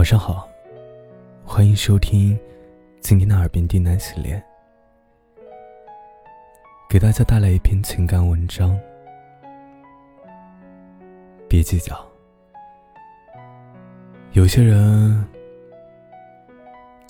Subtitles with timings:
[0.00, 0.48] 晚上好，
[1.44, 2.34] 欢迎收听
[3.00, 4.42] 今天的耳边低喃系列，
[6.88, 8.80] 给大家带来一篇情感文章。
[11.46, 12.02] 别计较，
[14.32, 15.22] 有些人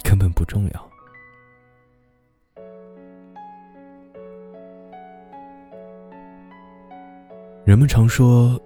[0.02, 0.90] 根本不重要。
[7.64, 8.60] 人们常说，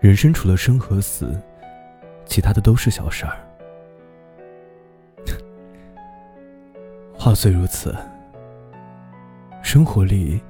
[0.00, 1.38] 人生除了生和死。
[2.28, 3.36] 其他的都是小事儿。
[7.18, 7.92] 话虽如此，
[9.62, 10.40] 生活里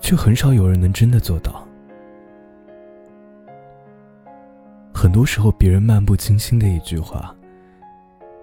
[0.00, 1.66] 却很少有人能真的做到。
[4.94, 7.34] 很多时候，别人漫不经心的一句话、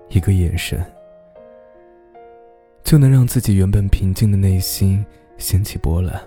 [0.10, 0.84] 一个眼神，
[2.84, 5.06] 就能让自己原本平静的内心
[5.38, 6.20] 掀起波澜。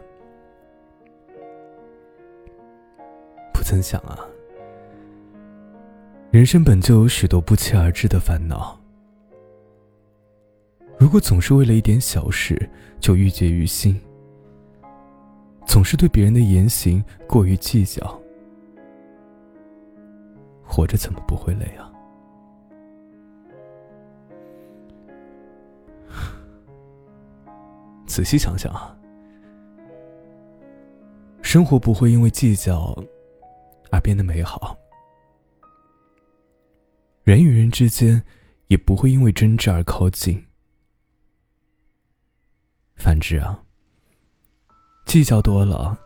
[3.53, 4.30] 不曾想啊。
[6.31, 8.79] 人生本就有许多不期而至的烦恼，
[10.97, 14.01] 如果总是为了一点小事就郁结于心，
[15.67, 18.17] 总是对别人的言行过于计较，
[20.63, 21.91] 活着怎么不会累啊？
[28.07, 28.97] 仔细想想啊，
[31.43, 32.97] 生活不会因为计较
[33.91, 34.77] 而变得美好。
[37.31, 38.21] 人与人之间，
[38.67, 40.49] 也不会因为争执而靠近。
[42.97, 43.63] 反之啊，
[45.07, 45.97] 计较多了，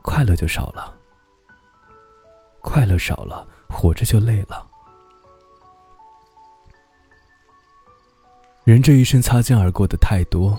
[0.00, 0.90] 快乐就少了；
[2.62, 4.66] 快乐少了，活着就累了。
[8.64, 10.58] 人这一生擦肩而过的太多，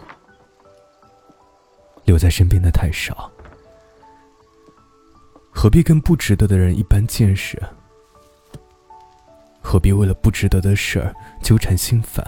[2.05, 3.31] 留在身边的太少，
[5.51, 7.59] 何必跟不值得的人一般见识？
[9.63, 12.23] 何必为了不值得的事儿纠缠心烦？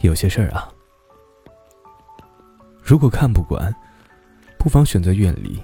[0.00, 0.72] 有些事儿啊，
[2.80, 3.74] 如果看不惯，
[4.56, 5.60] 不妨选择远离。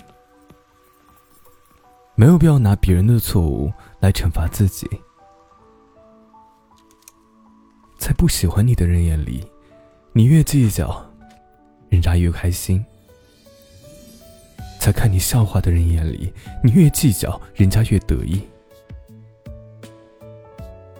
[2.17, 4.89] 没有必要拿别人的错误来惩罚自己。
[7.97, 9.49] 在不喜欢你的人眼里，
[10.13, 11.05] 你越计较，
[11.89, 12.85] 人家越开心。
[14.85, 16.31] 在看你笑话的人眼里，
[16.63, 18.39] 你越计较，人家越得意；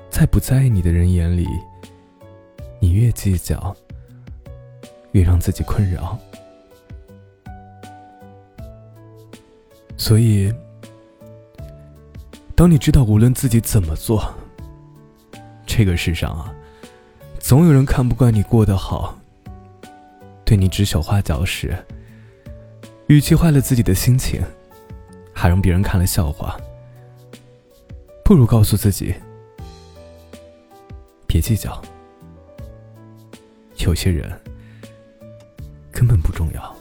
[0.09, 1.47] 在不在意你的人眼里，
[2.81, 3.77] 你越计较，
[5.13, 6.19] 越让自己困扰。
[9.99, 10.51] 所以，
[12.55, 14.35] 当你知道无论自己怎么做，
[15.67, 16.55] 这个世上啊，
[17.39, 19.19] 总有人看不惯你过得好，
[20.43, 21.77] 对你指手画脚时。
[23.09, 24.43] 与其坏了自己的心情，
[25.33, 26.59] 还让别人看了笑话，
[28.25, 29.15] 不如告诉自己：
[31.27, 31.81] 别计较。
[33.79, 34.33] 有些人
[35.93, 36.77] 根本不重要。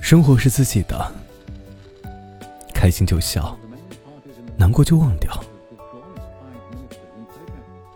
[0.00, 1.12] 生活是自己的，
[2.74, 3.56] 开心就笑，
[4.56, 5.32] 难过就忘掉。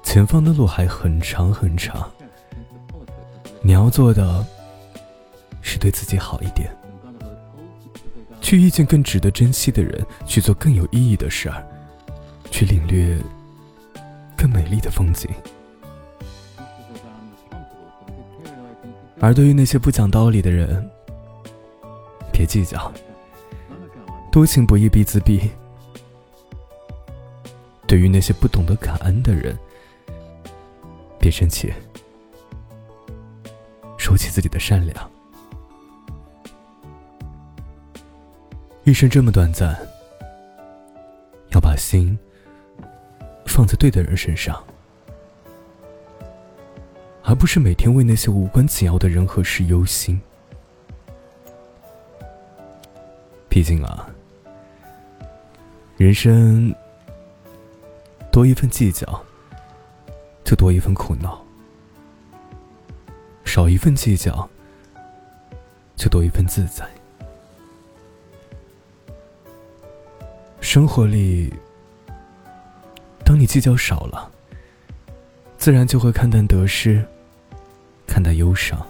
[0.04, 2.08] 前方的路还很长很长。
[3.66, 4.46] 你要做的，
[5.60, 6.70] 是对自己好一点，
[8.40, 11.66] 去遇见更值得珍惜的人，去做更有意义的事儿，
[12.48, 13.18] 去领略
[14.36, 15.28] 更美丽的风景。
[19.18, 20.88] 而对于那些不讲道理的人，
[22.32, 22.92] 别计较，
[24.30, 25.40] 多情不义必自毙。
[27.88, 29.58] 对于那些不懂得感恩的人，
[31.18, 31.72] 别生气。
[34.06, 35.10] 收起自己的善良，
[38.84, 39.76] 一生这么短暂，
[41.50, 42.16] 要把心
[43.46, 44.62] 放在对的人身上，
[47.24, 50.20] 而不是每天为那些无关紧要的人和事忧心。
[53.48, 54.08] 毕竟啊，
[55.96, 56.72] 人生
[58.30, 59.20] 多一份计较，
[60.44, 61.44] 就多一份苦恼。
[63.56, 64.46] 少一份计较，
[65.96, 66.86] 就多一份自在。
[70.60, 71.50] 生活里，
[73.24, 74.30] 当你计较少了，
[75.56, 77.02] 自然就会看淡得失，
[78.06, 78.86] 看淡忧伤，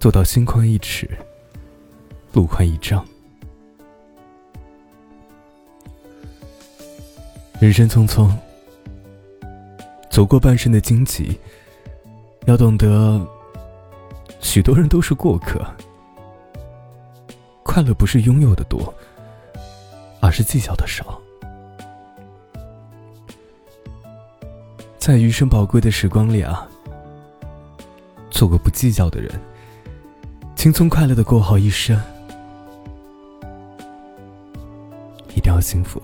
[0.00, 1.08] 做到心宽一尺，
[2.32, 3.06] 路宽一丈。
[7.60, 8.28] 人生匆匆，
[10.10, 11.38] 走过半生的荆棘。
[12.50, 13.24] 要懂得，
[14.40, 15.64] 许多人都是过客，
[17.62, 18.92] 快乐不是拥有的多，
[20.20, 21.16] 而是计较的少。
[24.98, 26.68] 在余生宝贵的时光里啊，
[28.32, 29.30] 做个不计较的人，
[30.56, 31.96] 轻松快乐的过好一生，
[35.36, 36.02] 一定要幸福。